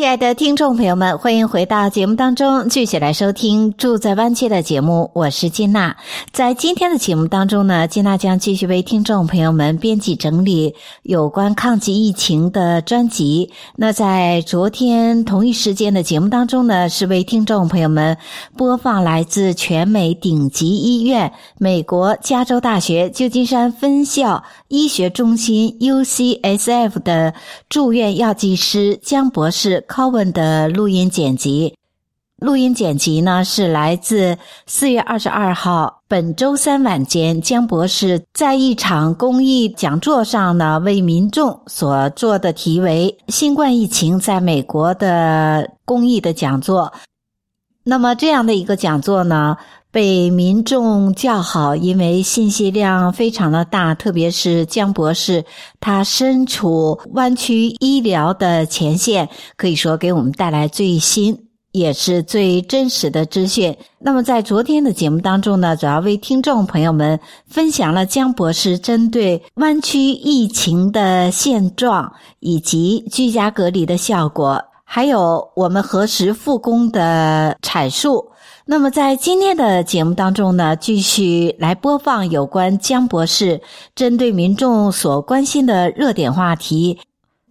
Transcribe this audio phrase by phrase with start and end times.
[0.00, 5.10] 亲爱的听众朋友们，欢迎回到节目当中，继续来收听《住在湾区》的节目。
[5.12, 5.94] 我是金娜。
[6.32, 13.50] 在今天的节目当中呢，金娜将继续为听众朋友们编辑整理有关抗击疫情的专辑。
[13.76, 18.16] 那在昨天同一时间的节目当中呢，是为听众朋友们
[18.56, 21.30] 播放来自全美顶级医院——
[21.60, 27.34] 美国加州大学旧金山分校医学中心 （UCSF） 的
[27.68, 29.84] 住院药剂师江博士。
[29.90, 31.74] Coven 的录音剪辑，
[32.36, 46.92] 录音剪辑呢是来自四月二十二号本周三晚间江博士在一场公益讲座上呢为民众所做的题为“新冠疫情在美国”的公益的讲座。
[47.82, 49.56] 那么这样的一个讲座呢，
[49.92, 55.44] 被民众叫好，因为信息量非常的大，特别是江博士，
[55.80, 61.36] 他身处湾区医疗的前线，可以说给我们带来最新
[61.72, 63.76] 也是最真实的资讯。
[63.98, 67.18] 那么在昨天的节目当中呢，主要为听众朋友们
[67.48, 78.29] 分享了江博士针对湾区疫情的现状以及居家隔离的效果，还有我们何时复工的阐述。
[78.70, 83.60] 那么，在今天的节目当中呢，继续来播放有关江博士
[83.96, 86.96] 针对民众所关心的热点话题，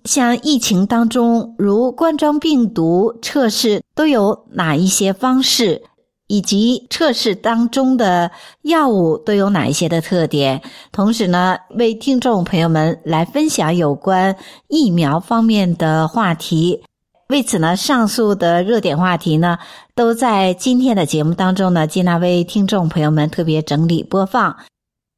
[0.06, 5.84] 像疫情当中如冠状病毒测试都有哪一些方式，
[6.28, 8.31] 以及测试当中的
[8.62, 10.62] 药物都有哪一些的特点。
[10.94, 14.34] 同时呢，为听众朋友们来分享有关
[14.69, 16.81] 疫苗方面的话题。
[17.29, 19.59] 为此呢，上述的热点话题呢，
[19.94, 24.56] 都在今天的节目当中呢，金娜为听众朋友们特别整理播放。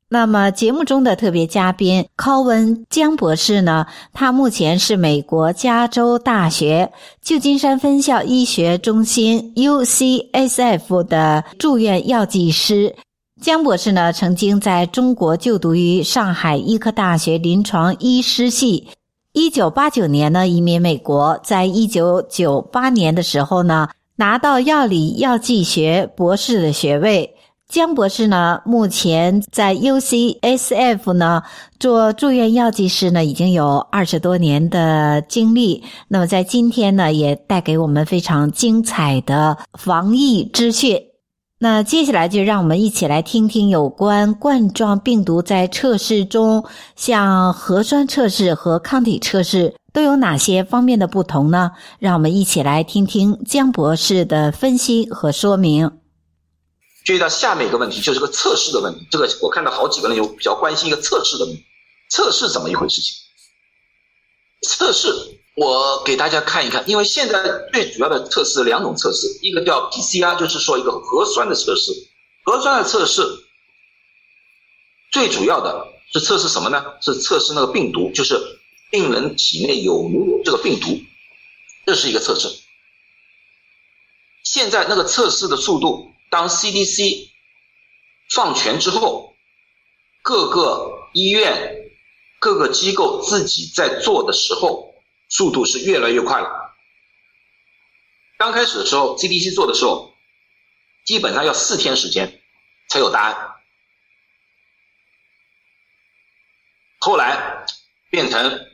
[0.09, 6.91] 那么节目中的特别嘉宾考文江博士呢，他目前是美国加州大学
[7.21, 12.93] 旧金山分校医学中心 UCSF 的住院药剂师。
[13.41, 18.89] 江博士呢，曾经在中国就读于上海医科大学临床医师系。
[19.33, 23.87] 一九八九年呢，移民美国，在一九九八年的时候呢，
[24.17, 27.33] 拿到药理药剂学博士的学位。
[27.69, 31.41] 江博士呢，目前在 UCSF 呢
[31.79, 35.81] 做住院药剂师呢，已经有二十多年的经历。
[36.09, 41.01] 那么在今天呢，也带给我们非常精彩的防疫资讯。
[41.63, 51.73] 那接下来就让我们一起来听听有关冠状病毒在测试中，像核酸测试和抗体测试都有哪些方面的不同呢？
[51.99, 55.99] 让我们一起来听听江博士的分析和说明。
[57.05, 59.07] 注意到下面一个问题，就是个测试的问题。
[59.11, 61.61] 这个我看到好几个人有比较关心一个测试的问题，
[62.09, 63.13] 测试怎么一回事情？
[64.67, 65.13] 测试。
[65.55, 71.91] 我给大家看一看，因为现在最主要的测试两种测试，一个叫 PCR，就是说一个核酸的测试。
[72.43, 73.21] 核酸的测试
[75.11, 76.81] 最主要的是测试什么呢？
[77.01, 78.39] 是测试那个病毒，就是
[78.89, 80.97] 病人体内有没有这个病毒，
[81.85, 82.47] 这是一个测试。
[84.43, 87.27] 现在那个测试的速度，当 CDC
[88.29, 89.35] 放权之后，
[90.21, 91.91] 各个医院、
[92.39, 94.90] 各个机构自己在做的时候。
[95.31, 96.75] 速度是越来越快了。
[98.37, 100.13] 刚开始的时候，CDC 做的时候，
[101.05, 102.41] 基本上要四天时间
[102.89, 103.55] 才有答案。
[106.99, 107.65] 后来
[108.09, 108.67] 变成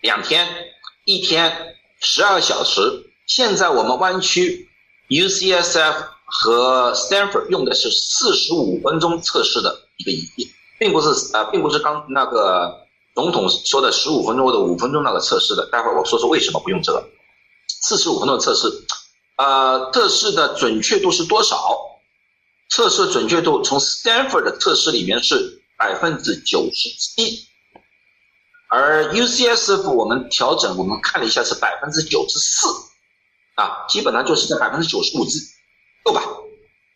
[0.00, 0.72] 两天、
[1.04, 3.10] 一天、十二小时。
[3.26, 4.68] 现在我们湾区
[5.08, 12.83] UCSF 和 Stanford 用的是四十五分钟测试的一个仪器，并不是呃，并不是刚那个。
[13.14, 17.08] 总统说的十五分钟或者五分钟那个测试的，待会儿我说说为什么不用这个
[17.68, 18.68] 四十五分钟测试。
[19.36, 21.76] 呃，测试的准确度是多少？
[22.70, 27.46] 测试准确度从 Stanford 的测试里面是百分之九十七，
[28.68, 32.66] 而 UCSF 我们调整，我们看了一下是百分之九十四，
[33.54, 35.38] 啊，基本上就是在百分之九十五之
[36.06, 36.22] 右吧，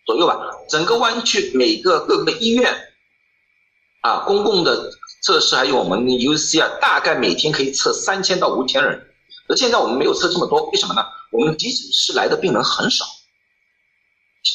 [0.07, 0.41] 左右吧。
[0.69, 2.77] 整个湾区每个各个医院
[4.01, 4.91] 啊，公共的。
[5.23, 9.07] 测试还有我们的 UC 啊，大概每天可以测三千到五千人，
[9.49, 11.03] 而现在我们没有测这么多，为什么呢？
[11.31, 13.05] 我们急诊室来的病人很少，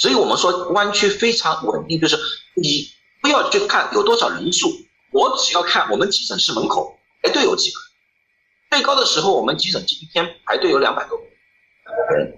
[0.01, 2.17] 所以我们说湾区非常稳定，就是
[2.55, 2.87] 你
[3.21, 4.71] 不要去看有多少人数，
[5.11, 7.79] 我只要看我们急诊室门口排队有几个，
[8.71, 11.23] 最高的时候我们急诊室一天排队有两百多个
[12.15, 12.33] 人，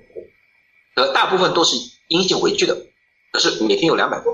[0.96, 1.78] 呃，大部分都是
[2.10, 2.76] 阴性回去的，
[3.32, 4.34] 可是每天有两百多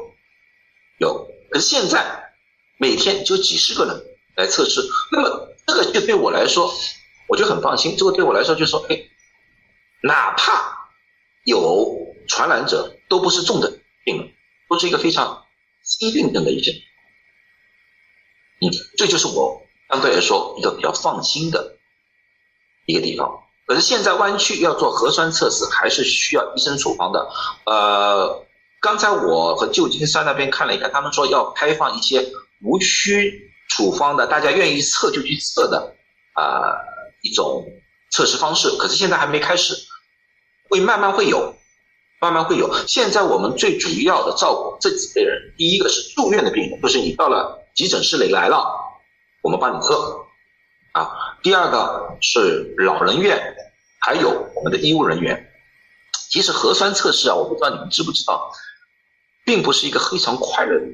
[0.98, 2.31] 有，可是现在
[2.82, 4.04] 每天就几十个人
[4.36, 4.82] 来测试，
[5.12, 6.74] 那么这个就对我来说，
[7.30, 9.00] 我就很放心，这个对我来说就说，哎，
[10.02, 10.90] 哪怕
[11.46, 11.96] 有
[12.28, 12.98] 传染者。
[13.12, 13.70] 都不是重症
[14.06, 14.32] 病人，
[14.70, 15.44] 都是一个非常
[15.84, 16.72] 轻病症的一些，
[18.62, 21.76] 嗯，这就是我相对来说一个比较放心的
[22.86, 23.30] 一个地方。
[23.68, 27.30] 可是现在湾区要做核酸测试，还是需要医生处方的。
[27.66, 28.46] 呃，
[28.80, 32.32] 刚才我和旧金山那边看了一看，他们说要开放一些
[32.64, 35.96] 无需处方的，大家愿意测就去测的
[36.34, 36.78] 啊、
[37.22, 37.66] 一种
[38.12, 38.70] 测试方式。
[38.78, 39.76] 可是现在还没开始，
[40.70, 41.56] 会慢慢会有。
[42.24, 42.72] 慢慢会有。
[42.86, 48.64] 现在我们最主要的照顾这几类人，第一个是住院的病人，就是你到了急诊室里来了，
[49.42, 50.24] 我们帮你测
[50.92, 51.10] 啊。
[51.42, 53.42] 第二个是老人院，
[54.02, 55.52] 还有我们的医务人员。
[56.30, 58.52] 其实核酸测试啊，我不知道你们知不知道，
[59.44, 60.86] 并不是一个非常快乐的。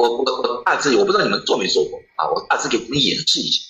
[0.00, 3.62] 我我我大致我不知道你们做没做过啊，我大致给你们演示一下。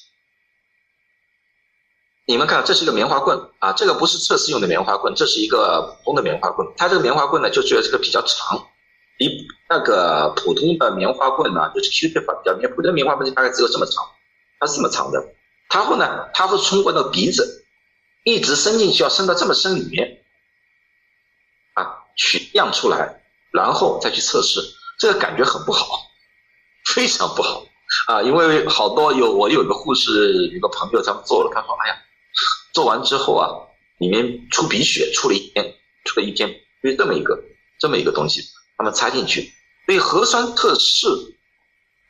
[2.27, 6.69] 你们看，这是一个棉花棍啊，这个不是测试用的棉花棍，这是一个普通的棉花棍。
[6.77, 8.57] 它这个棉花棍呢，就觉得这个比较长，
[9.19, 9.29] 比
[9.69, 14.05] 那个普通的棉花棍呢，就是 Q-tip 比较棉，普通的棉花棍大概只有这么长，
[14.61, 15.21] 它是这么长的。
[15.75, 17.65] 然后呢，它会通过那个鼻子，
[18.23, 20.23] 一直伸进去，要伸到这么深里面，
[21.75, 24.61] 啊，取样出来，然后再去测试。
[25.01, 25.99] 这个感觉很不好，
[26.95, 27.65] 非常不好
[28.07, 31.97] 啊，因为好多有我有一个护士，有个朋友他们做了，他说，哎呀。
[32.73, 33.51] 做完之后啊，
[33.99, 37.37] 里面出鼻血，出了一天，出了一天，因为这么一个
[37.81, 38.43] 这么一个东西，
[38.77, 39.53] 他们插进去。
[39.87, 41.09] 所以核酸测试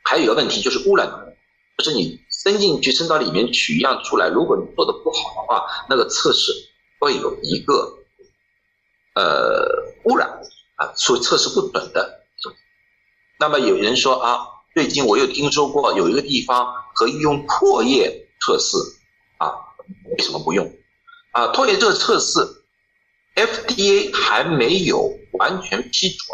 [0.03, 1.09] 还有一个问题就是污染，
[1.79, 6.53] 就是你伸进去，伸到里面取样出来，如果你做的不好的话，那个测试
[6.99, 7.97] 会有一个
[9.15, 9.65] 呃
[10.03, 10.29] 污染
[10.75, 12.19] 啊，所以测试不准的。
[13.39, 18.77] 那么有人说啊，最近我又听说过有一个地方可以用唾液测试
[19.37, 19.51] 啊。
[20.17, 20.65] 为什么不用？
[21.31, 22.39] 啊，唾液这个测试
[23.35, 26.27] ，FDA 还没有完全批准，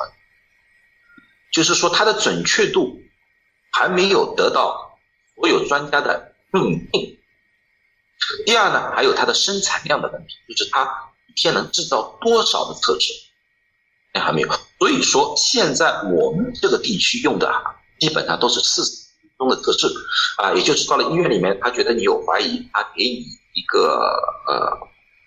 [1.51, 3.01] 就是说它的准确度
[3.72, 5.00] 还没有得到
[5.36, 7.18] 所有专家的认定。
[8.45, 10.83] 第二呢，还有它的生产量的问题，就是它
[11.28, 13.13] 一天能制造多少的测试，
[14.13, 14.50] 那还没有。
[14.80, 18.81] 所以说，现在我们这个地区用的啊，基本上都是次
[19.38, 19.88] 中的测试
[20.38, 23.25] 啊，也就是到了医院里面，他觉得你有怀疑，他给你。
[23.57, 23.89] 一个
[24.47, 24.77] 呃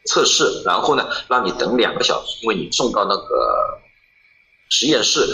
[0.06, 3.80] 测试，然后呢，让你等两个小时，因为你送到那个
[4.68, 5.26] 实验室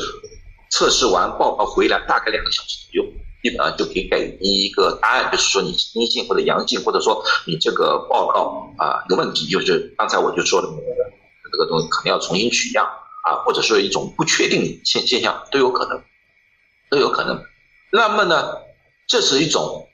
[0.71, 3.05] 测试完报告回来，大概两个小时左右，
[3.43, 11.13] 基本上就可以给你一个答案，就是说你阴性或者阳性，或者说你这个报告啊有问题，就是刚才我就说的那个
[11.53, 12.87] 这个东西可能要重新取样
[13.29, 16.03] 啊，或者说一种不确定现现象都有可能，
[16.91, 17.43] 都有可能。
[17.93, 18.53] 那么呢，
[19.07, 19.89] 这是一种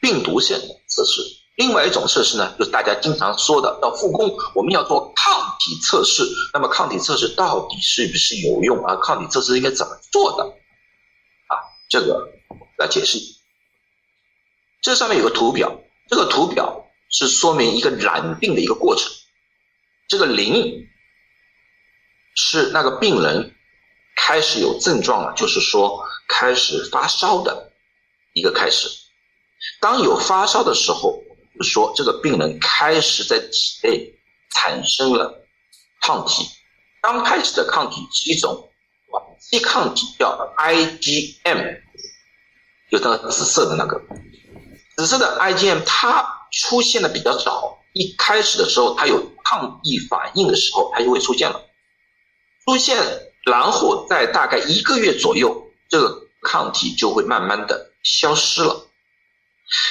[0.00, 1.22] 病毒性的测试。
[1.56, 6.22] 另外一种测试呢，就是大家经常说的要复工，我们要做抗体测试。
[6.54, 8.96] 那么抗体测试到底是不是有用啊？
[9.02, 10.44] 抗体测试应该怎么做的？
[10.44, 11.60] 啊，
[11.90, 12.26] 这个
[12.78, 13.18] 来解释。
[14.80, 15.70] 这上面有个图表，
[16.08, 19.12] 这个图表是说明一个染病的一个过程。
[20.08, 20.88] 这个零
[22.36, 23.54] 是那个病人
[24.16, 27.72] 开始有症状了，就是说开始发烧的
[28.32, 28.88] 一个开始。
[29.80, 31.20] 当有发烧的时候。
[31.62, 34.14] 说这个病人开始在体内
[34.48, 35.44] 产生了
[36.00, 36.48] 抗体，
[37.02, 38.66] 刚开始的抗体是一种
[39.10, 41.82] 短期抗体，叫 IgM，
[42.90, 44.00] 就那个紫色的那个，
[44.96, 51.62] 紫色的 IgM 它出现的比较早，一开始的时候它有抗疫反应的时候，它就会出现了，
[52.64, 52.96] 出现，
[53.44, 58.86] 然后在大概一个月左右，这个抗体就会慢慢的消失了。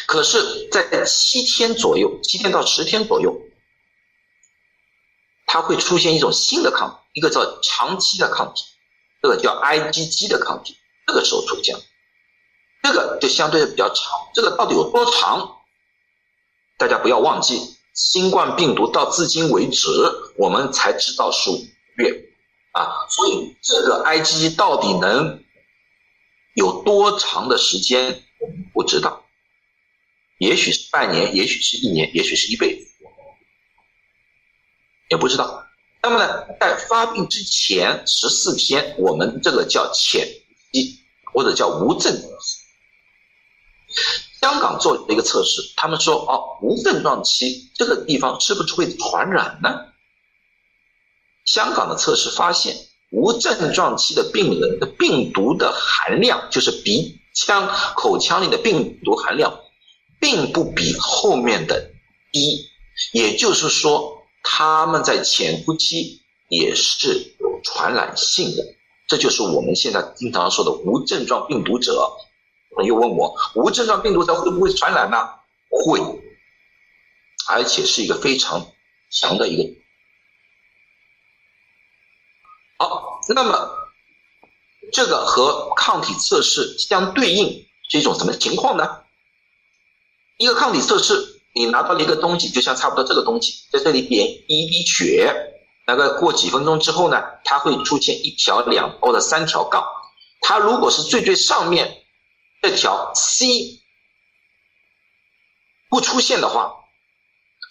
[0.08, 3.40] 可是，在七天左右，七天到十天左右，
[5.46, 8.64] 它会出现一种新的抗，一个叫长期的抗体，
[9.22, 10.76] 这个叫 IgG 的抗体，
[11.06, 11.78] 这个时候出现，
[12.84, 14.12] 这个就相对的比较长。
[14.34, 15.58] 这个到底有多长？
[16.78, 19.90] 大家不要忘记，新冠病毒到至今为止，
[20.38, 21.62] 我们才知道是五
[21.98, 22.22] 月
[22.74, 25.42] 啊，所以这个 IgG 到底能
[26.54, 29.26] 有多长的时间，我们不知道。
[30.40, 32.90] 也许是半年，也许是一年，也许是一辈子，
[35.10, 35.66] 也不知道。
[36.02, 40.26] 那么呢，在发病之前十四天，我们这个叫潜
[40.72, 41.00] 期，
[41.34, 42.60] 或者叫无症状期。
[44.40, 49.88] 香港做了一个测试，他们说哦，无症状期这个地方是不是会传染呢？
[51.44, 52.78] 香港的测试发现，
[53.10, 59.60] 无症状期的病人的病毒的含量，就是鼻腔、口腔里的病毒含量，
[60.20, 61.92] 并不比后面的
[62.32, 62.68] 低。
[63.14, 68.64] 也就是说，他们在潜伏期也是有传染性的。
[69.08, 72.12] 这就是我们现在经常说的无症状病毒者。
[72.86, 75.18] 又问我无症状病毒它会不会传染呢？
[75.70, 76.00] 会，
[77.50, 78.66] 而且是一个非常
[79.10, 79.64] 强的一个。
[82.78, 83.70] 好，那么
[84.92, 89.02] 这个和抗体测试相对应是一种什么情况呢？
[90.38, 95.34] 一个抗体测试，你拿到了一个东西，就像差不多这个东西，在这里点一滴血，
[95.86, 99.84] 那个过几分钟之后呢，它会出现一条、两或者三条杠，
[100.42, 101.96] 它如果是最最上面。
[102.62, 103.80] 这条 C
[105.90, 106.76] 不出现的话，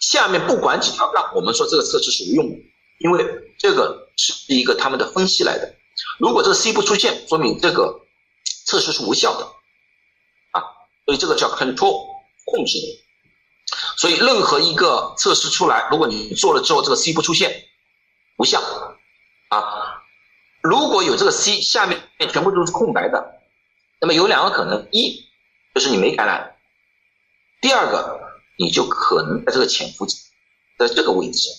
[0.01, 2.47] 下面不管几条杠，我们说这个测试属于用，
[2.97, 3.23] 因为
[3.59, 5.75] 这个是一个他们的分析来的。
[6.19, 8.01] 如果这个 C 不出现，说明这个
[8.65, 9.45] 测试是无效的，
[10.51, 10.61] 啊，
[11.05, 12.05] 所以这个叫 control
[12.45, 12.77] 控制。
[13.97, 17.65] 所以任何一个测试出来，如果你做了之后这个 C 不出现，
[18.37, 18.59] 无效，
[19.49, 20.01] 啊，
[20.61, 23.39] 如果有这个 C，下面全部都是空白的。
[24.01, 25.23] 那么有两个可能，一
[25.75, 26.55] 就是你没感染，
[27.61, 28.19] 第二个
[28.57, 30.17] 你就可能在这个潜伏期，
[30.77, 31.49] 在这个位置，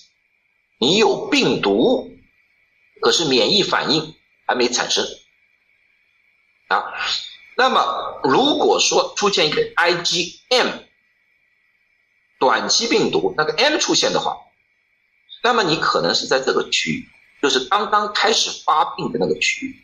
[0.79, 2.11] 你有病毒，
[3.01, 4.15] 可是免疫反应
[4.47, 5.05] 还没产生
[6.69, 6.85] 啊。
[7.57, 10.69] 那么如果说出现一个 IgM
[12.39, 14.37] 短期病毒，那个 M 出现的话，
[15.43, 17.09] 那么你可能是在这个区域，
[17.43, 19.77] 就是刚刚开始发病的那个区域。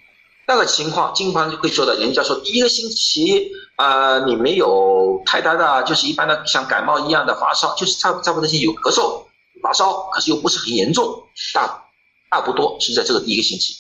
[0.49, 9.27] 那个情况，经常就会说的，人家说第一个星期，呃，你没有太大的，就是一般的像感冒一样的发烧，就是差差不多些有咳嗽、
[9.61, 11.86] 发烧，可是又不是很严重，大
[12.31, 13.75] 差不多是在这个第一个星期，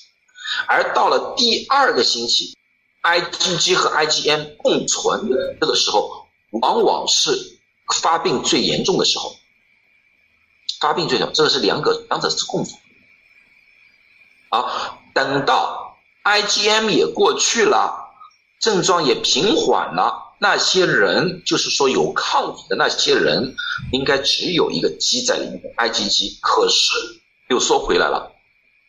[0.67, 2.57] 而到了第二个星期
[3.03, 6.27] ，IgG 和 IgM 共存的这个时候，
[6.61, 7.31] 往往是
[8.03, 9.37] 发病最严重的时候，
[10.81, 12.79] 发病最严重，这个是两个两者是共存，
[14.51, 15.85] 啊，等到。
[16.25, 18.11] IgM 也过去了，
[18.59, 20.35] 症状也平缓了。
[20.41, 23.55] 那些人就是说有抗体的那些人，
[23.93, 26.41] 应该只有一个鸡在里面，IgG。
[26.43, 26.93] 可是
[27.49, 28.33] 又说回来了，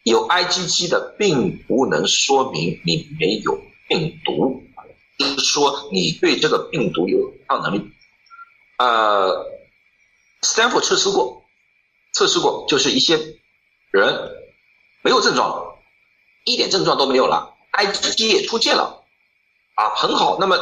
[0.10, 4.64] 有 IgG 的并不能说明你没有病毒，
[5.18, 7.92] 就是说你对这个病毒有抗能力。
[8.78, 9.46] 呃
[10.42, 11.44] ，Stanford 测试过，
[12.14, 13.18] 测试过，就是一些
[13.92, 14.32] 人
[15.04, 15.76] 没有症状。
[16.46, 19.04] 一点症状都没有了，IgG 也出现了，
[19.76, 20.38] 啊，很好。
[20.40, 20.58] 那么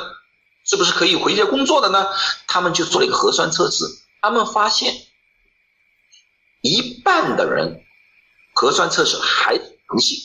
[0.64, 2.08] 是不是可以回家工作的呢？
[2.48, 3.86] 他们就做了一个核酸测试，
[4.22, 4.96] 他们发现
[6.62, 7.85] 一半的人
[8.56, 10.18] 核酸测试还阳性。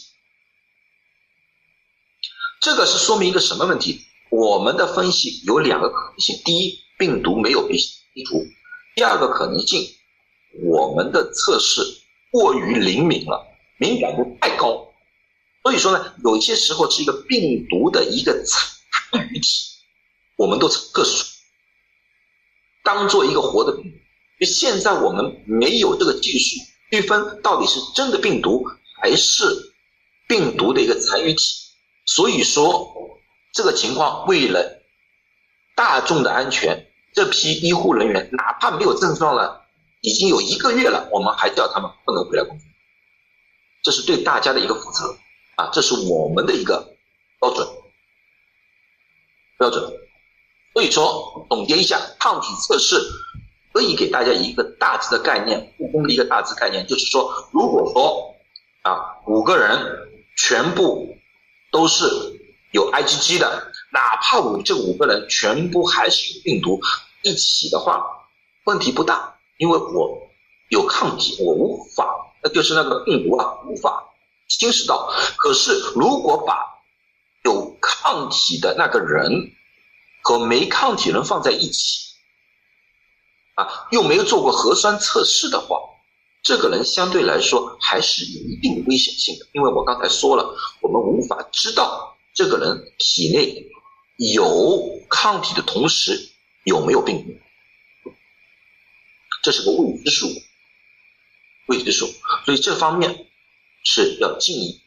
[2.60, 4.00] 这个是说明一个什么问题？
[4.30, 8.38] 我们的分析有两个可能性：第一，病毒没有被清除；
[8.94, 9.84] 第二个可能性，
[10.62, 11.82] 我们的测试
[12.30, 13.44] 过于灵敏了，
[13.78, 14.86] 敏感度太高。
[15.64, 19.48] 所以说呢，有些时候是一个病毒的一个残余体，
[20.36, 21.24] 我们都测试，
[22.84, 24.44] 当做一个活的病毒。
[24.44, 26.56] 现在我们没有这个技术
[26.90, 28.66] 区分到底是真的病毒
[29.00, 29.44] 还是
[30.28, 31.42] 病毒的一个残余体。
[32.06, 32.92] 所以说，
[33.52, 34.82] 这个情况为了
[35.76, 39.64] 大众的安全，这批医护人员哪怕没有症状了，
[40.00, 42.66] 已经有一个月了，我们还叫他们不能回来工作，
[43.84, 45.16] 这是对大家的一个负责。
[45.56, 46.96] 啊，这是我们的一个
[47.38, 47.68] 标准
[49.58, 49.92] 标准。
[50.72, 52.96] 所以说，总结一下，抗体测试
[53.80, 58.36] 可以给大家一个大致的概念，不公的一个大致概念，就是说，如果说
[58.82, 59.80] 啊五个人
[60.36, 61.16] 全部
[61.72, 62.04] 都是
[62.72, 66.78] 有 IgG 的，哪怕我这五个人全部还是有病毒
[67.22, 68.04] 一起的话，
[68.64, 70.28] 问题不大，因为我
[70.68, 74.04] 有抗体，我无法，那就是那个病毒啊无法。
[74.46, 76.66] 侵蚀到，可是如果把
[77.44, 79.52] 有抗体的那个人
[80.22, 82.09] 和没抗体人放在一起，
[83.54, 85.78] 啊，又没有做过核酸测试的话，
[86.42, 89.46] 这个人相对来说还是有一定危险性的。
[89.52, 93.66] 因为我刚才说了，我们无法知道这个人体内
[94.16, 96.30] 有抗体的同时
[96.64, 97.24] 有没有病
[98.04, 98.10] 毒，
[99.42, 100.26] 这是个未知数，
[101.66, 102.06] 未知数。
[102.44, 103.26] 所以这方面。
[103.82, 104.78] 是要进一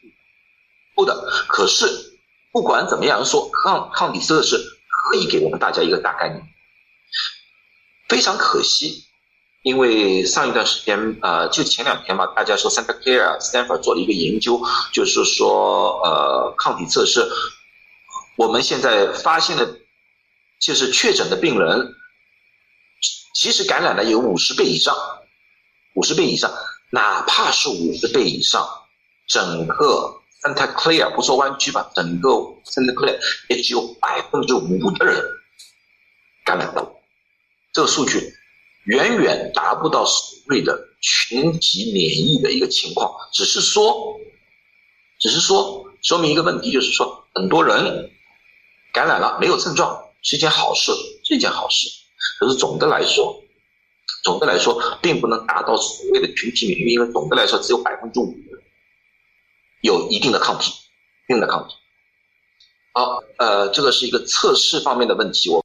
[0.94, 1.12] 步的。
[1.48, 2.16] 可是
[2.52, 4.56] 不管怎么样说，抗抗体测试
[4.88, 6.53] 可以给我们大家一个大概念。
[8.14, 9.04] 非常可惜，
[9.64, 17.28] 因为上一段时间，呃，就前两天嘛，大家说 Santa Clara Stanford 做了一个研究，就是说，呃，抗体测试，
[18.36, 19.66] 我们现在发现的，
[20.60, 21.92] 就是确诊的病人，
[23.34, 24.94] 其实感染了有五十倍以上，
[25.96, 26.54] 五十倍以上，
[26.90, 28.64] 哪怕是五十倍以上，
[29.26, 32.30] 整个 Santa Clara 不说湾区吧，整个
[32.64, 33.18] Santa Clara
[33.48, 35.20] 也只有百分之五的人
[36.44, 36.93] 感染到。
[37.74, 38.32] 这个数据
[38.84, 44.16] 远远达不到所谓的群体免疫的一个情况，只是说，
[45.18, 48.10] 只是说说明一个问题，就是说很多人
[48.92, 50.92] 感染了没有症状是一件好事，
[51.24, 51.88] 是一件好事。
[52.38, 53.42] 可是总的来说，
[54.22, 58.32] 总的来说并不能达到所谓的群体免疫，因为总的来说只有百分之五
[59.80, 60.72] 有一定的抗体，
[61.26, 61.74] 一定的抗体。
[62.92, 65.64] 好，呃，这个是一个测试方面的问题，我。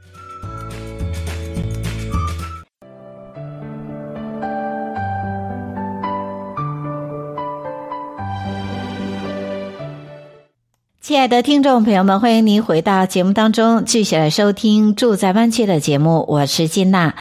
[11.11, 16.23] 亲爱的听众朋友们，欢迎您回到节目当中，继续来收听《住在湾区》的节目。
[16.29, 17.15] 我是金娜。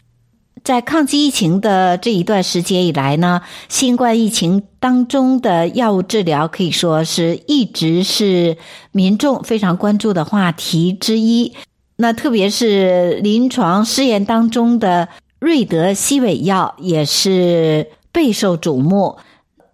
[0.62, 8.56] 在抗击疫情的这一段时间以来呢，新冠疫情当中的药物治疗可以说是一直是
[8.92, 11.52] 民众非常关注的话题之一。
[11.97, 15.09] 那特别是临床试验当中的
[15.40, 19.18] 瑞德西韦药也是备受瞩目。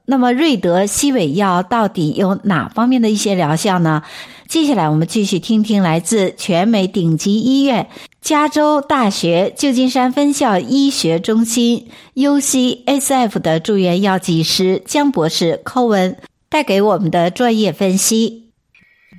[0.09, 4.05] 那么瑞德西韦药到底有哪方面的一些疗效呢？
[4.49, 7.89] 接下来我们继续听听来自全美顶级医院
[8.21, 16.17] 加州大学旧金山分校医学中心 UCSF 的住院药剂师江博士寇文
[16.49, 18.53] 带给我们的专业分析。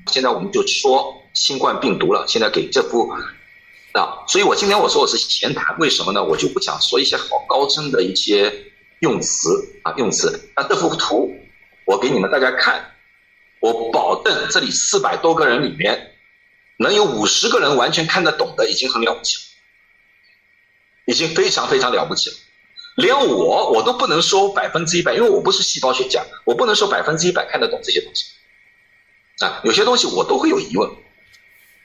[0.10, 3.10] 现在我们就说新冠病毒了，现在给这副
[3.92, 6.24] 啊，所以我今天我说我是闲谈，为什么呢？
[6.24, 8.50] 我就不想说一些好高深的一些。
[9.00, 9.50] 用词
[9.84, 10.50] 啊，用词。
[10.56, 11.32] 那这幅图，
[11.86, 12.94] 我给你们大家看，
[13.60, 16.16] 我保证这里四百多个人里面，
[16.78, 19.42] 能有五十个人完全看得懂的，已经很了不起了，
[21.06, 22.36] 已经非常非常了不起了。
[22.96, 28.26] 连我，我都不能说百分之一百，因为我不是细胞学家，我不能说百分之一百看得懂这些东西。
[29.46, 30.90] 啊，有些东西我都会有疑问，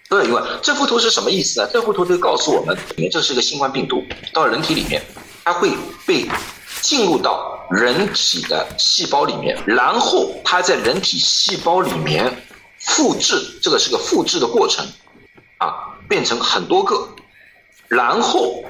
[0.08, 0.42] 都有疑问。
[0.62, 1.68] 这幅图是什么意思呢？
[1.70, 5.02] 这幅图就告诉我们，里面这是个新冠病毒，到人体里面，
[5.44, 5.70] 它会
[6.06, 6.26] 被。
[6.82, 12.44] 进入到人体的细胞里面，然后它在人体细胞里面
[12.80, 14.84] 复制，这个是个复制的过程，
[15.58, 17.08] 啊，变成很多个，
[17.86, 18.64] 然后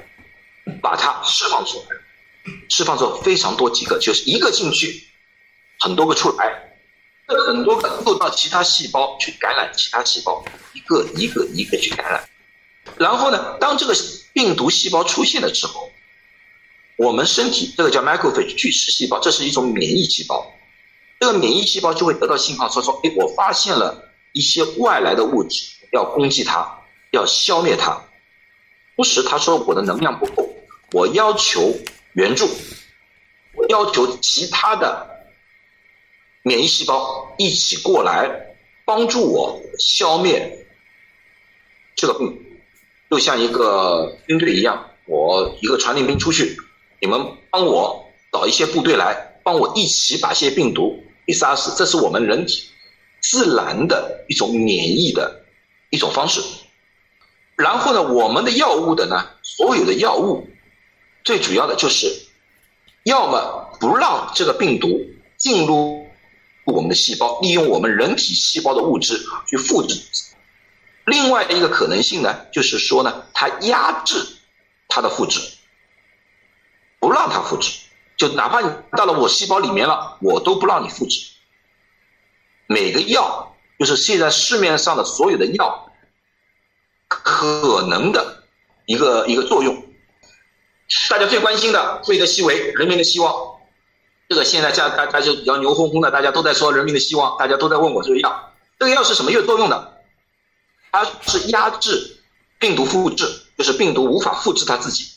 [0.82, 5.08] 把它释放出来，释放出非常多几个，就是一个进去，
[5.80, 6.76] 很多个出来，
[7.26, 10.44] 这很多个又到其他细胞去感染其他细胞，
[10.74, 12.28] 一个一个一个去感染，
[12.98, 13.96] 然后呢，当这个
[14.34, 15.88] 病毒细胞出现了之后。
[17.02, 20.46] 我们身体这个叫 macrophage 巨噬细胞，这是一种免疫细胞。
[21.18, 26.64] 这个免疫细胞就会得到信号，说说，哎，我发现了一些外来的物质，要攻击它，
[27.10, 28.00] 要消灭它。
[28.94, 30.48] 同时，他说我的能量不够，
[30.92, 31.74] 我要求
[32.12, 32.48] 援助，
[33.54, 35.04] 我要求其他的
[36.42, 38.30] 免疫细胞一起过来
[38.84, 40.66] 帮助我消灭
[41.96, 42.40] 这个病，
[43.10, 46.56] 就像一个军队一样，我一个传令兵出去。
[47.02, 52.62] 你们帮我找一些部队来，帮我一起把这些病毒一杀死，这是我们人体
[53.20, 55.44] 自然的一种免疫的
[55.90, 56.40] 一种方式。
[57.56, 60.46] 然后呢，我们的药物的呢，所有的药物
[61.24, 62.06] 最主要的就是，
[63.02, 65.04] 要么不让这个病毒
[65.36, 66.06] 进入
[66.64, 70.00] 我们的细胞，利用我们人体细胞的物质去复制。
[71.06, 74.24] 另外一个可能性呢，就是说呢，它压制
[74.86, 75.40] 它的复制。
[77.02, 77.80] 不让它复制，
[78.16, 81.20] 就哪怕你到了我细胞里面了，我都不让你复制。
[82.66, 85.90] 每个药就是现在市面上的所有的药，
[87.08, 88.44] 可能的
[88.86, 89.84] 一个一个作用。
[91.10, 93.34] 大家最关心的瑞德西韦，人民的希望，
[94.28, 100.02] 这个现在大大家就比较牛哄哄的，大家都在说人民的希望，大家都在问我这个药，这个药是什么药作用的？
[100.92, 102.22] 它是压制
[102.60, 103.26] 病毒复制，
[103.58, 105.11] 就是病毒无法复制它自己，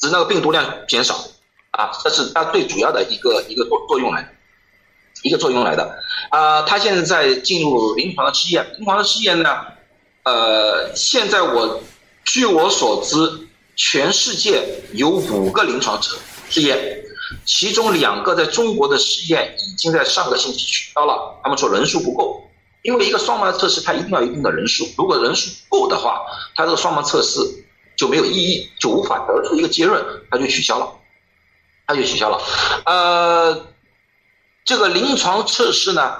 [0.00, 1.14] 使那个病毒量减少
[1.72, 4.34] 啊，这是它最主要的一个一个作作用来，
[5.22, 5.94] 一个作用来的
[6.30, 6.62] 啊。
[6.62, 9.58] 它现在在进入临床的试验，临床的试验呢，
[10.24, 11.80] 呃，现在我
[12.24, 13.16] 据我所知，
[13.76, 16.16] 全世界有五个临床试
[16.48, 17.04] 试验，
[17.44, 22.42] 其中两个在中国的试验已经在上个星期取消了，他们说人数不够。
[22.82, 26.22] 因为一个双盲测试，它一定要一定的人数，如果人数够的话，
[26.56, 27.38] 它这个双盲测试
[28.00, 30.90] 就没有意义，就无法得出一个结论，它就取消了，
[31.86, 32.40] 它就取消了。
[32.86, 33.66] 呃，
[34.64, 36.16] 这个临床测试呢，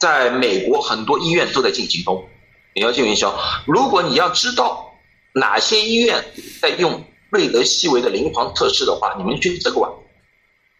[0.00, 2.28] 在美国很多医院都在进行中，
[2.74, 3.32] 也要进行中。
[3.64, 4.92] 如果你要知道
[5.32, 6.24] 哪些医院
[6.60, 9.88] 在用瑞德西韦的临床测试的话，你们去这个网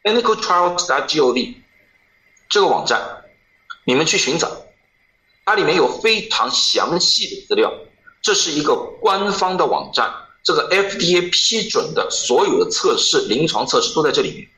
[0.02, 1.54] ，clinicaltrials.gov
[2.48, 3.00] 这个网站，
[3.84, 4.50] 你们去寻找。
[5.44, 7.72] 它里面有非常详细的资料，
[8.20, 14.48] 这是一个官方的网站，这个 FDA 批准的所有的测试、临床测试都在这里面，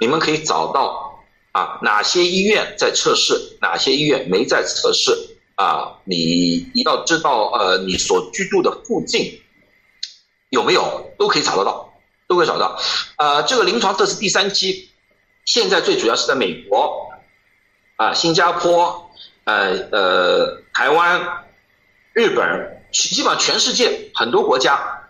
[0.00, 1.22] 你们可以找到
[1.52, 5.12] 啊哪些医院在测试，哪些医院没在测试
[5.54, 9.40] 啊，你你要知道呃你所居住的附近
[10.50, 11.92] 有没有，都可以找得到，
[12.26, 12.78] 都可以找到。
[13.18, 14.90] 呃，这个临床测试第三期，
[15.44, 17.08] 现在最主要是在美国
[17.96, 19.08] 啊，新加坡。
[19.44, 21.44] 呃呃，台湾、
[22.12, 25.01] 日本，基本上全世界很多国家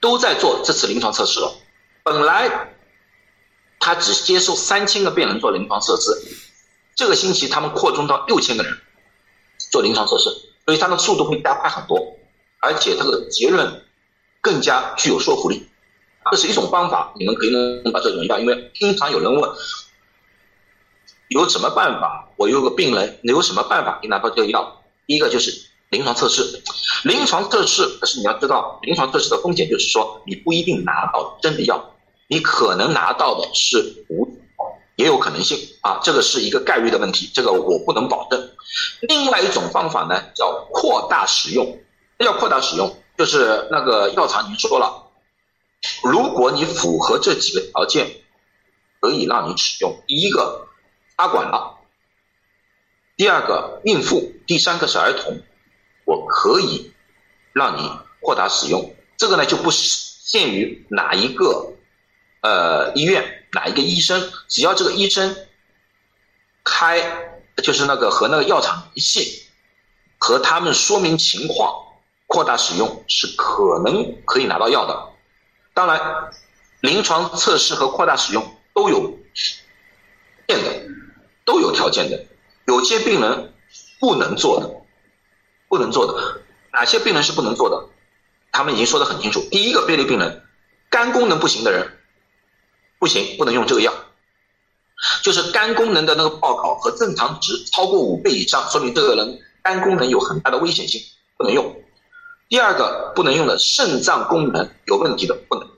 [0.00, 1.54] 都在做这次临床测试了。
[2.02, 2.74] 本来
[3.78, 6.10] 他只接受三千个病人做临床测试，
[6.94, 8.78] 这个星期他们扩充到六千个人
[9.70, 10.24] 做临床测试，
[10.64, 12.16] 所以它的速度会加快很多，
[12.60, 13.84] 而且他的结论
[14.40, 15.68] 更加具有说服力。
[16.30, 19.50] 这是一种方法，你们可以能把这种药，因为经常有人问。
[21.28, 22.28] 有什么办法？
[22.36, 24.82] 我有个病人，你有什么办法给拿到这个药？
[25.06, 26.62] 第一个就是临床测试。
[27.04, 31.94] 临床测试，可是你要知道，临床测试的风险就是说，你不一定拿到真的药，
[32.28, 34.26] 你可能拿到的是无，
[34.96, 38.50] 也有可能性啊，这个是一个概率的问题，这个我不能保证。
[39.02, 41.78] 另外一种方法呢，叫扩大使用。
[42.18, 45.08] 要扩大使用，就是那个药厂已经说了，
[46.02, 48.10] 如果你符合这几个条件，
[49.00, 50.02] 可以让你使用。
[50.06, 50.66] 第一个。
[51.20, 51.76] 插管了，
[53.14, 55.38] 第二个孕妇，第三个是儿童，
[56.10, 56.92] 我可以
[57.52, 57.88] 让你
[58.20, 58.92] 扩大使用。
[59.16, 61.72] 这个呢就不限于哪一个
[62.40, 65.36] 呃医院哪一个医生，只要这个医生
[66.64, 67.00] 开
[67.62, 69.44] 就是那个和那个药厂联系，
[70.18, 71.72] 和他们说明情况，
[72.26, 75.12] 扩大使用是可能可以拿到药的。
[75.74, 76.30] 当然，
[76.80, 78.42] 临床测试和扩大使用
[78.74, 79.16] 都有
[80.48, 80.90] 限的。
[81.42, 82.26] 都有条件的，
[82.66, 83.52] 有些病人
[83.98, 84.79] 不能做的，
[85.70, 87.88] 不能做的，哪些病人是不能做的？
[88.50, 89.40] 他们已经说得很清楚。
[89.52, 90.42] 第一个病例病人，
[90.90, 91.96] 肝功能不行的人，
[92.98, 93.94] 不行，不能用这个药。
[95.22, 101.00] 就是肝功能的那个报告和正常值超过五倍以上，说明这个人肝功能有很大的危险性，
[101.38, 101.72] 不能用。
[102.48, 105.68] 第二个不能用的，肾脏功能有问题的不能。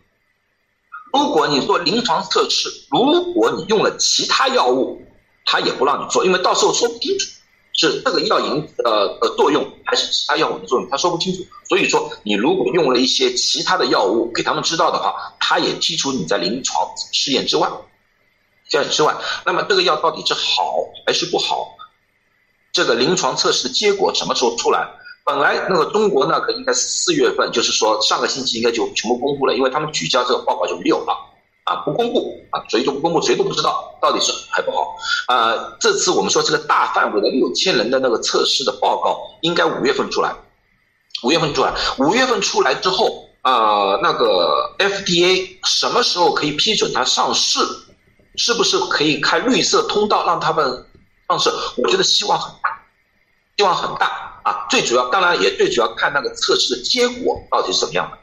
[1.12, 5.07] 如果你做临床测试，如果你用了其他药物，
[5.44, 7.26] 他也不让你做，因为到时候说不清楚
[7.72, 11.40] 是这个药引呃呃作用还是其他药物的作用，他说不清楚。
[11.68, 17.70] 所以说，你如果用了一些其他的药物给他们知道的话，他也剔除你在临床试验之外，
[18.68, 21.76] 这样之外，那么这个药到底是好还是不好？
[22.72, 24.87] 这个临床测试的结果什么时候出来？
[25.24, 31.16] 本来那个中国那个应该四月份，就是说上个星期应该就全部公布了，因为他们取消这个报告就没有了。
[31.64, 34.96] 啊，不公布啊，谁都不公布，谁都不知道到底是好还不好。
[35.27, 40.35] 啊，这次我们说这个大范围的六千人的那个测试的报告，应该五月份出来，
[41.22, 47.61] 五月份出来，五月份出来之后，啊，那个 FDA 什么时候可以批准它上市？
[48.37, 50.64] 是不是可以开绿色通道让他们
[51.29, 51.51] 上市？
[51.77, 52.83] 我觉得希望很大，
[53.59, 54.66] 希望很大啊。
[54.70, 58.18] 最主要，当然也最主要看那个测试的结果到底是怎么样的。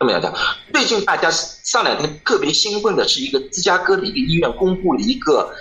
[0.00, 0.34] 这么样讲，
[0.72, 5.54] 最近大家上两天特别兴奋的是一个芝加哥的一个医院公布了一个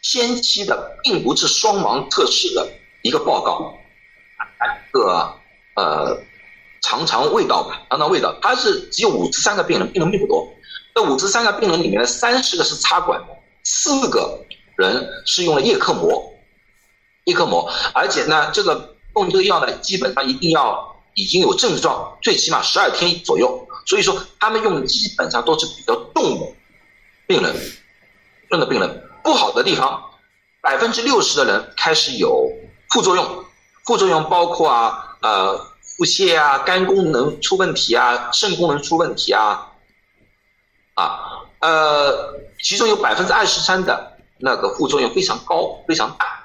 [0.00, 2.66] 先期的，并不是双盲测试的
[3.02, 3.76] 一个报告，
[4.40, 5.34] 一个
[5.74, 6.18] 呃
[6.80, 8.34] 尝尝味道吧，尝尝味道。
[8.40, 10.48] 它是只有五十三个病人，病人并不多。
[10.94, 14.42] 这五十三个病人里面的三十个是插管的，四个
[14.78, 16.32] 人是用了叶克膜，
[17.24, 23.68] 叶克膜，而且呢，这个用这个药呢，基本上一定要已经有症状，最起码十二天左右。
[23.86, 26.46] 所以说，他们用的基本上都是比较重的
[27.26, 27.54] 病人，
[28.48, 29.08] 重的病人。
[29.24, 30.02] 不好的地方，
[30.60, 32.50] 百分之六十的人开始有
[32.90, 33.44] 副作用，
[33.84, 39.70] 副作用包括啊，呃，腹泻啊，肝功能出问题啊，肾功能出问题啊，
[40.94, 41.20] 啊，
[41.60, 46.41] 呃，其中有百分之二十三的那个副作用非常高，非常大，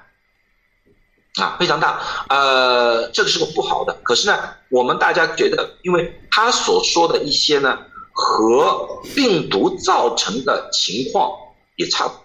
[1.41, 3.93] 啊，非常大，呃，这个是个不好的。
[4.03, 4.37] 可是呢，
[4.69, 7.77] 我们大家觉得，因为他所说的一些呢，
[8.11, 11.31] 和病毒造成的情况
[11.75, 12.23] 也差不多，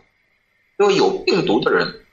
[0.79, 2.05] 因为有病毒的人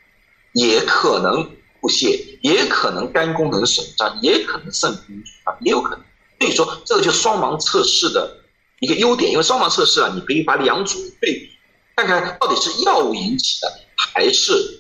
[0.54, 1.50] 也可能。
[1.82, 6.04] 腹泻也可能肝功能损伤，也可能肾功能损伤，也有可能。
[6.38, 8.36] 所以说，这个就双盲测试的
[8.82, 11.50] 一个优点，因为双盲测试啊，你可以把两组对比，
[11.96, 14.79] 看看到底是药物引起的还是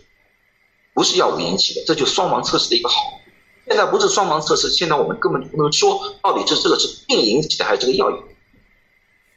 [0.99, 3.21] 不是药物引起的，这就是双盲测试的一个好。
[3.65, 8.17] 现在不是双盲测试，现在我们根本就不能说到底是这个是病引起的还是这个药引。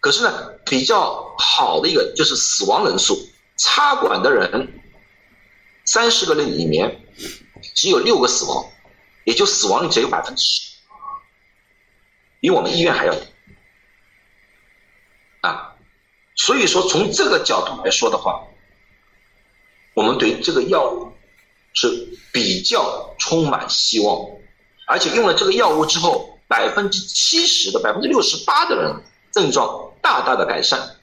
[0.00, 3.16] 可是呢，比较好的一个就是死亡人数，
[3.58, 4.72] 插管的人
[5.84, 6.98] 三十个人里面。
[7.76, 8.66] 只有六个死亡，
[9.22, 10.72] 也就死亡率只有百分之十，
[12.40, 13.20] 比我们医院还要低
[15.42, 15.76] 啊！
[16.34, 18.42] 所以说，从这个角度来说的话，
[19.94, 21.11] 我们对这个药物
[21.74, 24.26] 是比较充满希望，
[24.86, 28.94] 而且用了这个药物之后，百分之七十的、百分之六十八的人
[29.32, 30.96] 症状大大的改善，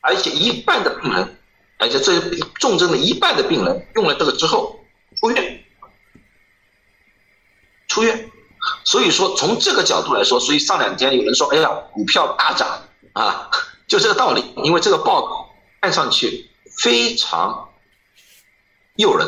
[0.00, 1.36] 而且一半的病人，
[1.78, 2.20] 而且这
[2.60, 4.78] 重症的一半的病人用了这个之后。
[5.20, 5.64] 出院，
[7.86, 8.30] 出院，
[8.82, 13.50] 所以说从这个角度来说，所以上两天有人说，哎呀，股票大涨啊，
[13.86, 14.42] 就这个道理。
[14.64, 15.50] 因为这个报告
[15.82, 17.68] 看上去非常
[18.96, 19.26] 诱人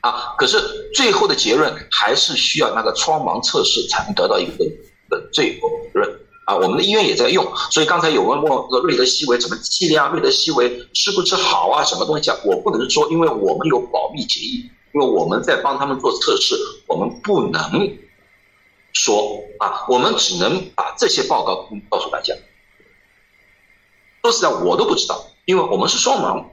[0.00, 0.58] 啊，可是
[0.94, 4.64] 最后的结论还是需要那个双盲测试才能得到一个
[5.08, 6.54] 的最后结论啊。
[6.56, 11.84] 我们的医院也在用，所以刚才有人问我瑞德西韦怎么剂量，瑞德西韦吃不吃好啊？
[11.84, 12.36] 什么东西啊？
[12.44, 14.70] 我不能说，因为我们有保密协议。
[14.92, 16.54] 因为我们在帮他们做测试，
[16.86, 17.98] 我们不能
[18.92, 22.32] 说啊，我们只能把这些报告告诉大家。
[24.22, 26.44] 说实在，我都不知道，因为我们是双盲，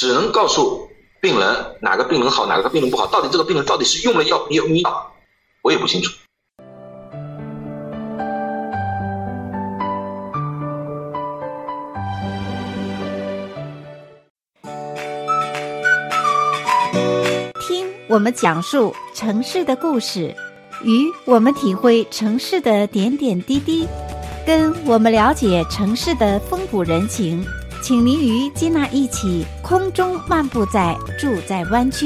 [0.00, 0.88] 只能告诉
[1.20, 5.12] 病人哪个病人好，哪个病人不好，到底这个病人到底是用了药没有药，
[5.60, 6.12] 我也不清楚。
[17.66, 20.32] 听我们讲述城市的故事，
[20.84, 23.84] 与我们体会城市的点点滴滴，
[24.46, 27.44] 跟我们了解城市的风土人情，
[27.88, 32.04] 请您与金娜一起空中漫步在住在湾区。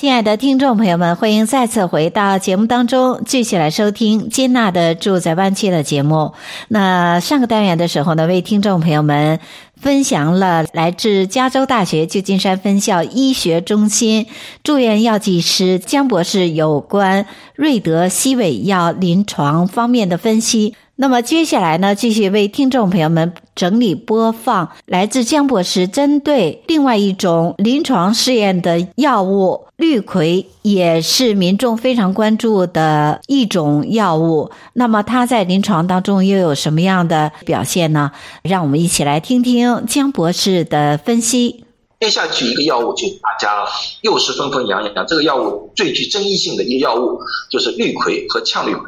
[0.00, 6.32] 亲爱的听众朋友们，欢迎再次回到节目当中，继续来收听金娜的住在湾区的节目。
[6.68, 9.38] 那上个单元的时候呢，为听众朋友们
[9.76, 14.26] 分享了来自加州大学旧金山分校医学中心
[14.64, 20.74] 住院药剂师江博士有关瑞德西韦药临床方面的分析。
[20.96, 34.50] 那么接下来呢，继续为听众朋友们整理播放来自江博士针对另外一种临床试验的药物氯喹，也是民众非常关注的一种药物。
[34.72, 38.10] 那么它在临床当中又有什么样的表现呢？
[38.42, 41.62] 让我们一起来听听江博士的分析。
[42.00, 43.68] 接下去一个药物就大家
[44.00, 47.20] 又是纷纷扬扬，这个药物最具争议性的一个药物
[47.50, 48.80] 就是氯喹和羟氯喹，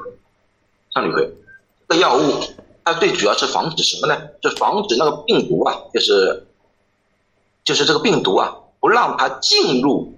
[0.94, 1.28] 羟氯喹。
[1.90, 2.22] 这药物
[2.84, 4.20] 它最主要是防止什么呢？
[4.40, 6.46] 就防止那个病毒啊，就是
[7.64, 10.12] 就是这个病毒啊，不让它进入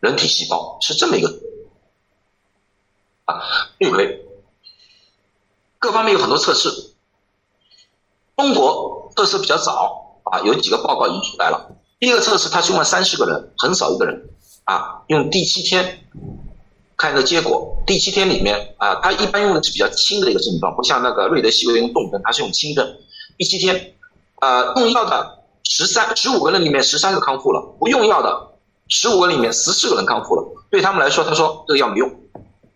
[0.00, 1.28] 人体细胞，是这么一个
[3.26, 3.40] 啊。
[3.78, 4.26] 对不对
[5.78, 6.68] 各方面有很多测试，
[8.36, 11.70] 中国测试比较早啊，有几个报告已经出来了。
[11.98, 14.30] 第一个测试它是用了三十个人，很少一个人
[14.64, 16.06] 啊，用第七天。
[17.00, 22.94] 看一个结果，第七天里面啊，他一般用的是比较轻的一个症状，不像那个瑞德西韦用重症，他是用轻症。
[23.38, 23.94] 第七天，
[24.42, 28.50] 呃，用药的十三十五个人里面十三个康复了，不用药的
[28.88, 30.46] 十五个里面十四个人康复了。
[30.70, 32.20] 对他们来说，他说这个药没用，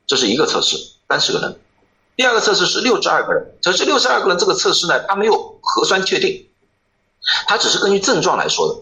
[0.07, 1.61] 这是一个测试，三十个人。
[2.17, 6.49] 第二个测试是六十二个人，这是六十二个人这个测试呢，他没有核酸确定，
[7.47, 8.81] 他只是根据症状来说的，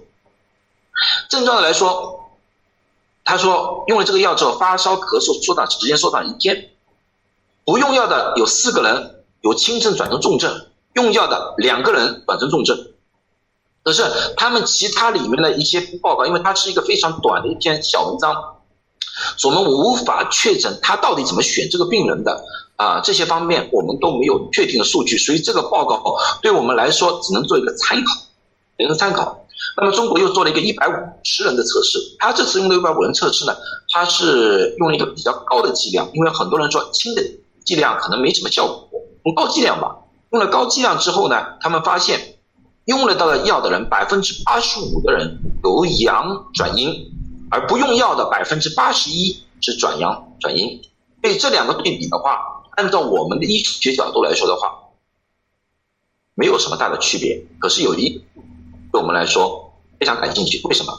[1.29, 2.21] 症状来说。
[3.25, 6.71] 他说用了这个药之后，发烧、咳嗽缩短时间缩短一天。
[7.65, 12.77] 不用药的有四个人由轻症转成重症，用药的两个人转成重症。
[13.85, 14.05] 可是
[14.37, 18.35] 他们其他里面的一些报告，因为它是一个非常短的一篇小文章，
[19.45, 22.45] 我们无法确诊他到底怎么选这个病人的。
[22.77, 28.23] 啊，这些方面我们都没有确定的数据，所以这个报告对我们来说只能做一个参考，
[28.77, 29.42] 只能参考。
[29.77, 30.93] 那么中国又做了一个一百五
[31.25, 33.57] 十人的测试，他这次用的一百五人测试呢，
[33.91, 37.23] 他是用了一个比较高的剂量，因为很多人说轻的
[37.65, 39.97] 剂量可能没什么效果，用高剂量吧。
[40.31, 42.39] 用了高剂量之后呢，他们发现
[42.85, 47.11] 用了到的药的人百分之八十五的人由阳转阴，
[47.51, 50.83] 而不用药的百分之八十一是转阳转阴。
[51.23, 52.39] 所以这两个对比的话，
[52.77, 54.69] 按照我们的医学角度来说的话，
[56.35, 57.43] 没有什么大的区别。
[57.59, 58.23] 可是有一。
[58.93, 60.93] 对我们来说非常感兴趣，为什么？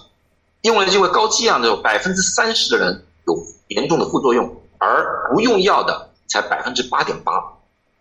[0.62, 7.34] 因为因为高剂量的有百分之三十的人有严重的副作用，而不用药的才百分之八点八，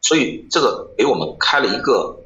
[0.01, 2.17] 所以这个给我们开了一个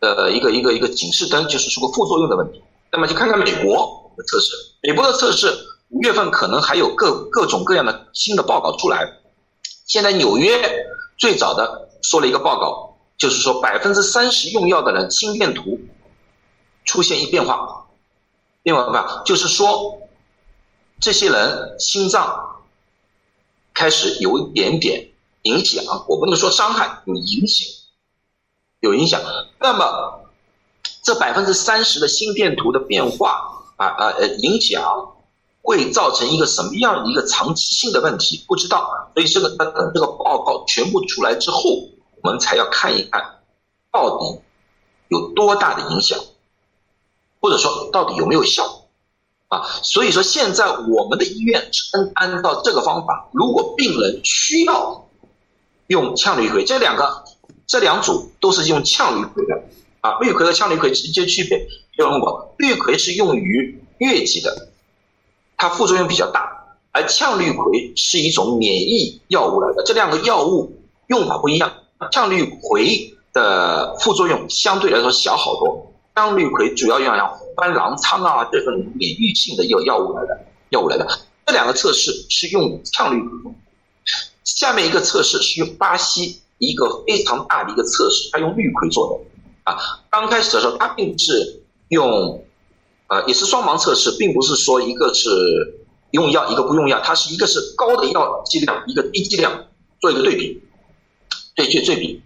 [0.00, 2.60] 呃一个一个一个警示灯，就是说个副作用的问题。
[2.92, 5.46] 那么就看看美国的测试，美国的测试
[5.90, 9.08] 五月份可能还有各各种各样的新的报告出来。
[9.86, 10.60] 现在纽约
[11.16, 15.78] 最早的说了一个报告，就是说百分之三十用药的人心电图。
[16.86, 17.86] 出现一变化，
[18.62, 19.98] 变化吧，就是说，
[21.00, 22.62] 这些人心脏
[23.74, 25.10] 开始有一点点
[25.42, 27.68] 影响，我不能说伤害，有影响，
[28.80, 29.20] 有影响。
[29.58, 30.20] 那么，
[31.02, 35.12] 这百分之三十的心电图的变化啊啊呃影响，
[35.62, 38.44] 会造成一个什么样的一个长期性的问题？
[38.46, 39.10] 不知道。
[39.14, 41.88] 所以这个等等这个报告全部出来之后，
[42.22, 43.40] 我们才要看一看，
[43.90, 44.40] 到底
[45.08, 46.18] 有多大的影响。
[47.40, 48.86] 或者说到底有没有效
[49.48, 49.62] 啊？
[49.82, 51.70] 所以说现在我们的医院
[52.14, 55.06] 按照这个方法，如果病人需要
[55.86, 57.24] 用羟氯喹，这两个
[57.66, 59.62] 这两组都是用羟氯喹的
[60.00, 60.18] 啊。
[60.20, 64.68] 氯喹和羟氯喹直接区别，有问过，氯喹是用于疟疾的，
[65.56, 71.72] 它副作用比较大，而羟氯喹是一种免疫药物来的，这两个药物用法不一样，
[72.10, 75.92] 羟氯喹的副作用相对来说小好多。
[76.16, 77.22] 羟氯喹主要用来
[77.56, 81.06] 还狼疮啊，这种免疫性的药药物来的，药物来的。
[81.44, 83.52] 这两个测试是用羟氯喹，
[84.44, 89.70] 下面一个测试是用巴西一个非常大的一个测试，它用氯喹做的。
[89.70, 89.76] 啊，
[90.10, 92.42] 刚开始的时候它并不是用，
[93.08, 95.28] 呃，也是双盲测试，并不是说一个是
[96.12, 99.66] 用药，一个不用药，它是一个是高的药剂量，一个低剂量
[100.00, 100.62] 做一个对比，
[101.54, 102.22] 对去对比。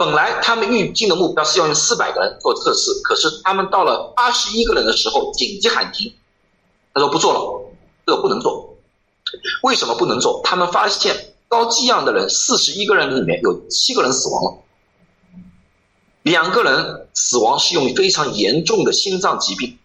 [0.00, 6.10] 本来他们预计的目标是要用四百个人做测试，可是他们到了八十一个人的时候紧急喊停，
[6.94, 7.70] 他说不做了，
[8.06, 8.78] 这个不能做。
[9.62, 10.40] 为什么不能做？
[10.42, 14.62] 他们发现高剂量的人四十一个人里面有七个人死亡了，
[16.22, 19.78] 两个人死亡是用于非常严重的心脏疾病，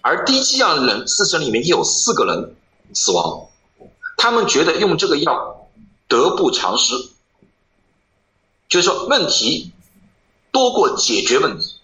[0.00, 2.56] 而低剂量的人四十里面也有四个人
[2.94, 3.46] 死亡。
[4.16, 5.68] 他们觉得用这个药
[6.08, 6.94] 得不偿失。
[8.72, 9.70] 就是说，问题
[10.50, 11.74] 多过解决问题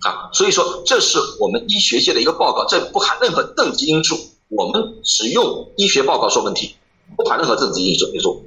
[0.00, 4.14] 啊，所以说这是我们医学界的一个报告，这不含任何政治因素，
[4.50, 6.74] 我们只用医学报告说问题，
[7.16, 8.44] 不含任何政治因素。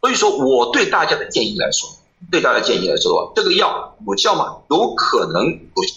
[0.00, 1.88] 所以说我对大家的建议来说，
[2.28, 4.56] 对大家的建议来说的话，这个药有效吗？
[4.68, 5.94] 有可能有效，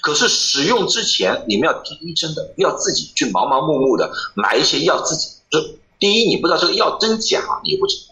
[0.00, 5.78] 可是使用之前你们要听医生的，不要自己去盲盲目目的买一些药自己吃。
[5.98, 8.07] 第一，你不知道这个药真假，你不知。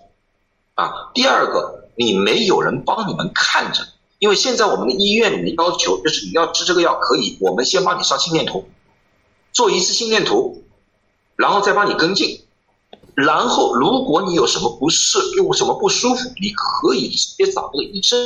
[0.76, 3.82] 啊，第二个，你没有人帮你们看着，
[4.18, 8.62] 因为现在我们的医院里面要求就是你要吃这个药可以，我们先帮你上心电图，
[9.52, 10.62] 做一次心电图，
[11.34, 12.42] 然后再帮你跟进，
[13.14, 18.18] 然后如果你有什么不适，有什么不舒服，你可以直接找这个医生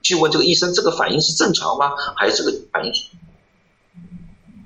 [0.00, 1.90] 去问这个医生，这个反应是正常吗？
[2.14, 2.92] 还是这个反应？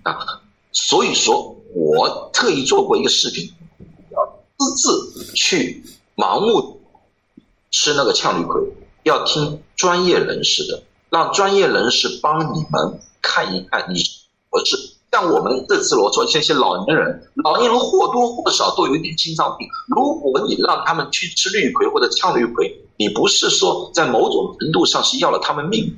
[0.03, 3.51] 啊，所以说我特意做过一个视频，
[4.11, 5.83] 要私自去
[6.15, 6.79] 盲目。
[7.71, 8.69] 吃那个羟氯喹，
[9.05, 14.03] 要听专业人士的，让专业人士帮你们看一看你
[14.51, 14.77] 合适。
[15.13, 25.97] 像我们这次我说这些老年人，老年人或多或少都有一点心脏病，如果你让他们去吃氯喹或者羟氯喹，你不是说在某种程度上是要了他们命，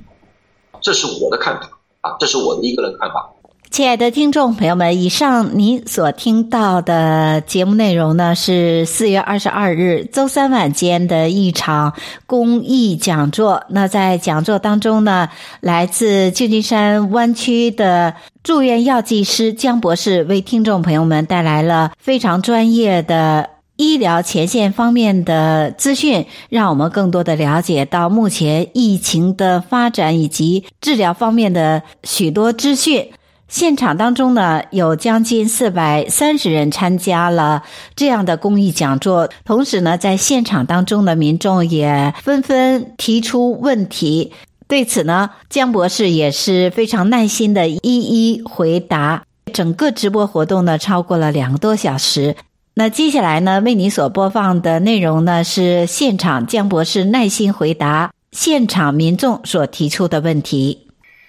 [0.81, 1.69] 这是我的看法
[2.01, 3.32] 啊，这是我的一个人看法。
[3.73, 11.91] 亲爱的听众朋友们，以上您所听到的节目内容呢，是四月二十二日周三晚间的一场
[12.27, 13.63] 公益讲座。
[13.69, 15.27] 那在讲座当中呢，
[15.59, 18.13] 来自旧金山湾区的
[18.43, 33.09] 住院药剂师江博士为听众朋友们带来了非常专业的医疗前线方面的资讯，让我们更多的了解到目前疫情的发展以及治疗方面的许多资讯。
[33.47, 37.61] 现场当中呢，有将近四百三十人参加了
[37.95, 39.29] 这样的公益讲座。
[39.45, 44.31] 同时呢，在现场当中的民众也纷纷提出问题。
[44.67, 49.23] 对此呢，江博士也是非常耐心的一一回答。
[49.53, 52.35] 整个直播活动呢，超过了两个多小时。
[52.73, 60.82] 那接下来呢，为你所播放的内容呢，是现场江博士耐心回答现场民众所提出的问题。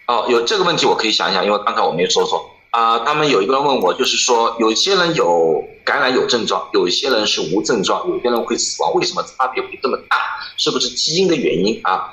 [0.07, 10.17] 哦，有这个问题我可以想一想，因为刚才我没有说错啊、他们有一个人问我，就是说有些人有感染有症状，有些人是无症状，有些人会死亡，为什么差别会这么大？
[10.57, 12.11] 是不是基因的原因啊？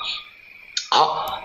[0.91, 1.41] 好，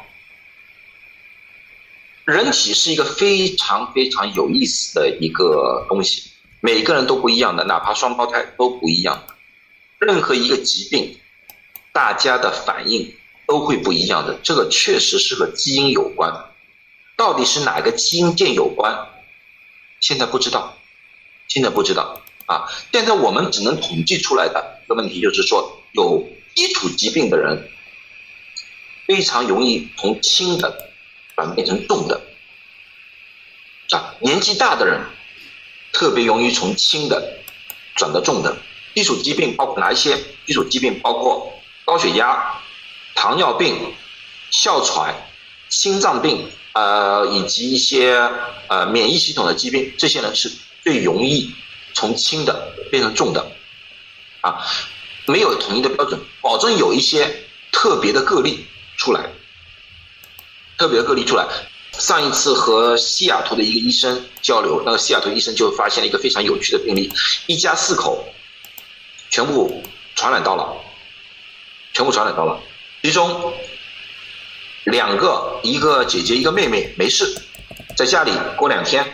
[2.26, 6.30] 人体是一个非常非常有意思的一个东西，
[6.60, 9.24] 每个人都不一样的，哪怕双胞胎都不一样。
[9.98, 11.18] 任何一个疾病，
[11.90, 13.10] 大家的反应。
[13.46, 16.32] 都会不一样的，这个确实是和基因有关，
[17.16, 19.08] 到底是哪个基因键有关？
[20.00, 20.76] 现在不知道，
[21.48, 22.68] 现在不知道啊！
[22.92, 27.70] 现在我们只能统计出来的一个问题就是说，有基础疾病的人
[29.06, 30.90] 非常容易从轻的
[31.34, 32.20] 转变成重的，
[33.90, 35.00] 啊，年纪大的人
[35.92, 37.38] 特别容易从轻的
[37.94, 38.56] 转到重的。
[38.94, 40.16] 基础疾病包括哪一些？
[40.46, 41.52] 基础疾病包括
[41.84, 42.60] 高血压。
[43.16, 43.92] 糖尿病、
[44.52, 45.12] 哮喘、
[45.68, 48.30] 心脏病，呃，以及一些
[48.68, 50.52] 呃免疫系统的疾病，这些呢是
[50.84, 51.52] 最容易
[51.94, 53.50] 从轻的变成重的，
[54.42, 54.64] 啊，
[55.26, 58.64] 没有统一的标准，保证有一些特别的个例
[58.96, 59.30] 出来，
[60.76, 61.48] 特别的个例出来。
[61.98, 67.10] 上一次和西雅图的一个医生交流，那个西雅图医生就发现了一个非常有趣的病例，
[67.46, 68.22] 一家四口
[69.30, 69.82] 全部
[70.14, 70.76] 传染到了，
[71.94, 72.60] 全部传染到了。
[73.02, 73.52] 其中
[74.84, 77.40] 两个，一个姐姐，一个妹妹没事，
[77.96, 79.04] 在家里过两天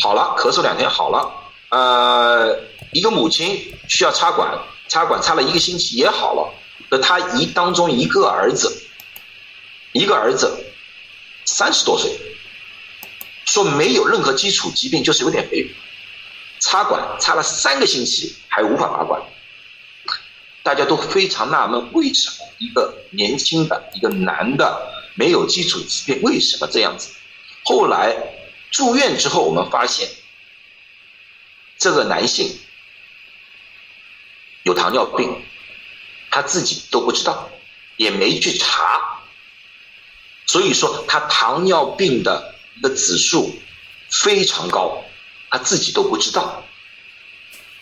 [0.00, 1.32] 好了，咳嗽两天好了。
[1.70, 2.58] 呃，
[2.92, 4.56] 一个母亲需要插管，
[4.88, 6.52] 插管插了一个星期也好了。
[6.88, 8.70] 那他一当中一个儿子，
[9.92, 10.64] 一个儿子
[11.44, 12.10] 三十多岁，
[13.46, 15.66] 说没有任何基础疾病，就是有点肥，
[16.60, 19.20] 插管插了三个星期还无法拔管。
[20.62, 27.10] 大家都非常纳闷，为什么一个年轻的一个男的没有基础疾病，为什么这样子？
[27.64, 28.16] 后来
[28.70, 30.08] 住院之后，我们发现
[31.78, 32.56] 这个男性
[34.62, 35.44] 有糖尿病，
[36.30, 37.50] 他自己都不知道，
[37.96, 39.20] 也没去查，
[40.46, 43.52] 所以说他糖尿病的一个指数
[44.10, 45.04] 非常高，
[45.50, 46.64] 他自己都不知道。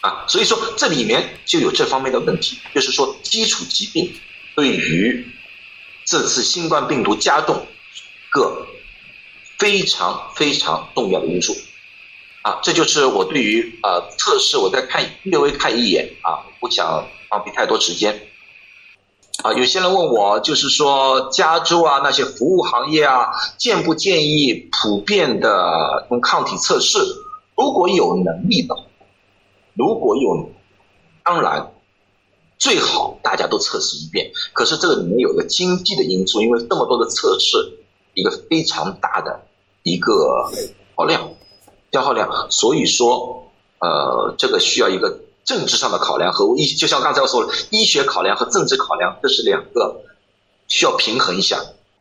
[0.00, 4.10] 啊，所以说这里面就有这方面的问题，就是说基础疾病
[4.56, 5.26] 对于
[6.06, 7.66] 这次新冠病毒加重
[8.30, 8.66] 个
[9.58, 11.54] 非常非常重要的因素，
[12.40, 18.26] 啊，这就是我对于呃测试，我再看略微看一眼啊，不想浪费太多时间。
[19.42, 23.26] 啊，有些人问我，就是说加州啊那些服务行业啊，
[23.58, 26.98] 建不建议普遍的用抗体测试？
[27.54, 28.82] 如果有能力的话。
[29.74, 30.50] 如果有，
[31.24, 31.72] 当然
[32.58, 34.30] 最好大家都测试一遍。
[34.52, 37.56] 可是这个里面有个经济的因素，因为这么多的测试，
[38.14, 39.40] 一个非常大的
[39.82, 40.50] 一个
[40.94, 41.30] 耗量、
[41.92, 43.44] 消耗量，所以说
[43.78, 50.02] 呃，这个需要一个政治上的考量和医，就像刚才我说的，医学考量和政治考量，这是两个
[50.68, 51.58] 需要平衡一下，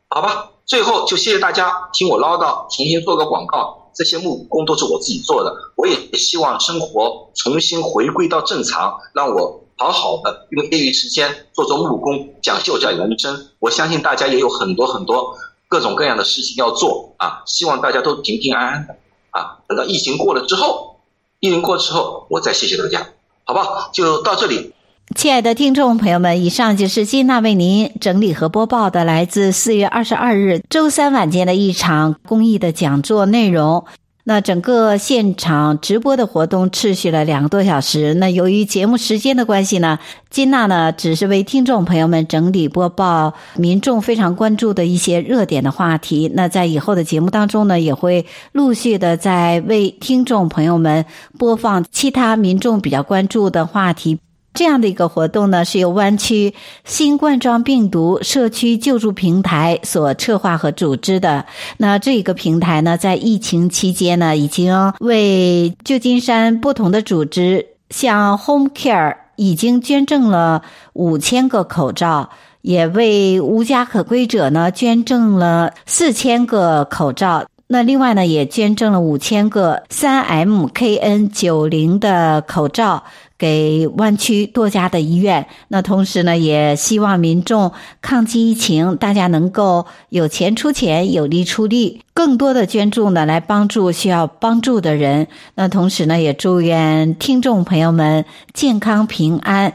[0.09, 0.51] 好吧？
[0.65, 3.88] 最后就谢谢大家听我唠叨，重新做个广告。
[3.99, 13.49] 这些木工都是我自己做的，我也希望生活重新回归到正常，让我好好的用业余时间做做木工，讲究讲人生。
[13.59, 15.35] 我相信大家也有很多很多
[15.67, 18.95] 各种各样的事情要做啊，希望大家都平平安安的
[19.31, 19.59] 啊。
[19.67, 21.01] 等到疫情过了之后，
[21.41, 23.05] 疫情过之后，我再谢谢大家，
[23.43, 23.89] 好不好？
[23.91, 24.73] 就到这里。
[25.15, 33.83] 亲爱的听众朋友们，以上就是金娜为您整理和播报的来自四月二十二日周三晚间的一场公益的讲座内容。
[34.25, 38.13] 那整个现场直播的活动持续了两个多小时。
[38.13, 39.97] 那由于节目时间的关系呢，
[40.29, 46.31] 金娜呢只是为听众朋友们整理播报民众非常关注的一些热点的话题。
[46.35, 51.03] 那在以后的节目当中呢，也会陆续的在为听众朋友们
[51.39, 54.19] 播放其他民众比较关注的话题。
[54.53, 61.45] 这样的一个活动呢，是由湾区新冠状病毒社区救助平台所策划和组织的。
[61.77, 72.29] 那这一个平台呢，在疫情期间呢，已经为旧金山不同的组织，像 Home Care 已经捐赠了五千个口罩，
[72.61, 77.45] 也为无家可归者呢捐赠了四千个口罩。
[77.71, 83.03] 那另外呢，也捐赠了五千个三 M KN 九零的口罩
[83.39, 85.47] 给湾区多家的医院。
[85.69, 87.71] 那同时呢，也希望民众
[88.01, 95.27] 抗击疫情，大家能够有钱出钱，有力出力，更多的捐助呢，来帮助需要帮助的人。
[95.55, 99.73] 那同时呢，也祝愿听众朋友们健康平安。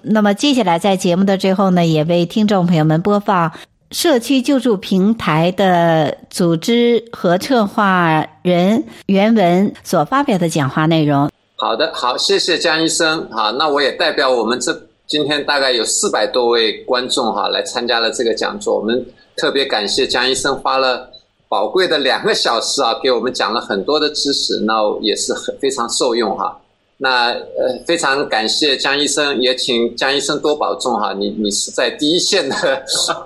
[0.00, 3.52] 那么接下来在节目的最后呢，也为听众朋友们播放
[3.90, 11.28] 社区救助平台的组织和策划人袁文所发表的讲话内容。
[11.60, 13.28] 好的，好，谢谢江医生。
[13.32, 14.72] 好，那我也代表我们这
[15.08, 18.76] 今天大概有四百多位观众哈来参加了这个讲座。
[18.76, 19.04] 我们
[19.36, 21.10] 特别感谢江医生花了
[21.48, 26.56] 宝贵的两个小时啊，给我们讲了很多的知识，那也是很非常受用哈。
[26.96, 31.12] 那呃，非常感谢江医生，也请江医生多保重哈。
[31.12, 32.84] 你你是在第一线的，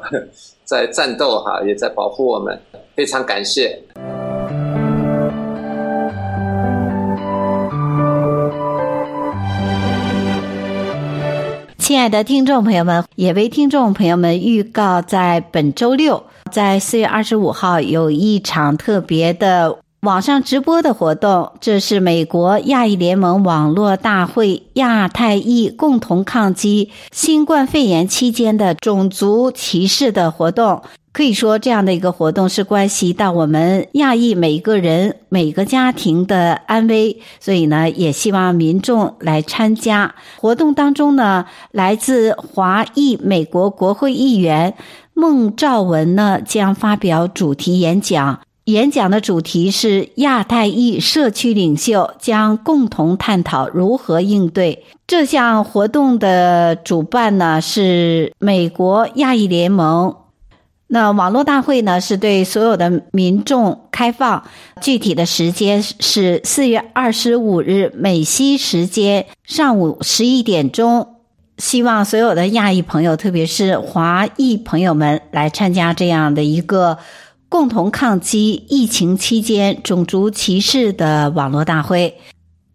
[0.64, 2.59] 在战斗哈，也在保护我们，
[2.97, 3.78] 非常感谢。
[11.93, 19.76] 亲爱的听众朋友们，也为听众朋友们预告，在本周六，在四月二十五号有一场特别的。
[20.01, 30.82] 网上直播的活动，这是美国亚裔联盟网络大会亚太裔共同抗击新冠肺炎期间的种族歧视的活动。
[31.12, 44.74] 可以说，这样的一个活动是关系到我们亚裔每个人、每个家庭的安危，所以呢，也希望民众来参加活动当中呢，来自华裔美国国会议员
[45.12, 48.40] 孟兆文呢将发表主题演讲。
[48.64, 60.14] 演讲的主题是亚太裔社区领袖将共同探讨如何应对这项活动的主办呢，是美国亚裔联盟。
[60.93, 64.45] 那网络大会呢，是对所有的民众开放，
[64.82, 71.16] 具体的时间是四月二十五日美西时间上午十一点钟，
[71.57, 76.99] 希望所有的亚裔朋友，特别是华裔朋友们来参加这样的一个。
[77.49, 82.16] 共同抗击疫情期间种族歧视的网络大会。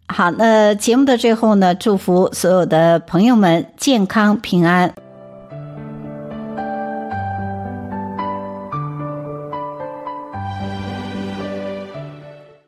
[0.06, 4.94] 好，那节目的最后呢，祝福所有的朋友们健康平安。